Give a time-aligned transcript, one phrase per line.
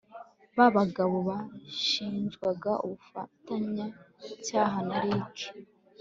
[0.55, 3.85] Ba bagabo bashinjwaga ubufatanya
[4.45, 5.47] cyaha na Ricky